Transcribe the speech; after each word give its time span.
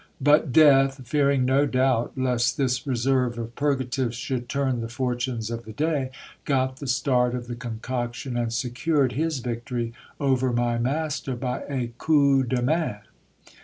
But 0.19 0.51
death, 0.51 1.05
fearing, 1.07 1.45
no 1.45 1.67
doubt, 1.67 2.13
lest 2.17 2.57
this 2.57 2.87
reserve 2.87 3.37
of 3.37 3.53
purgatives 3.53 4.15
should 4.15 4.49
turn 4.49 4.81
the 4.81 4.89
fortunes 4.89 5.51
of 5.51 5.63
the 5.63 5.73
day, 5.73 6.09
got 6.43 6.77
the 6.77 6.87
start 6.87 7.35
of 7.35 7.45
the 7.47 7.53
concoction, 7.53 8.35
and 8.35 8.51
secured 8.51 9.11
his 9.11 9.41
victory 9.41 9.93
over 10.19 10.51
my 10.51 10.79
master 10.79 11.35
by 11.35 11.65
a 11.69 11.91
coup 11.99 12.41
de 12.43 12.63
main. 12.63 12.95